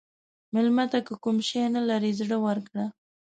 مېلمه 0.53 0.85
ته 0.91 0.99
که 1.07 1.13
کوم 1.23 1.37
شی 1.47 1.61
نه 1.75 1.81
لرې، 1.89 2.11
زړه 2.19 2.37
ورکړه. 2.45 2.85